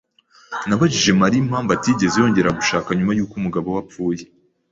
[0.67, 4.23] Nabajije Mariya impamvu atigeze yongera gushaka nyuma yuko umugabo we apfuye.